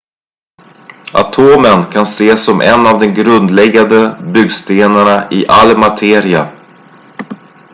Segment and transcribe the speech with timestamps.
[1.21, 6.49] atomen kan ses som en av de grundläggande byggstenarna i all materia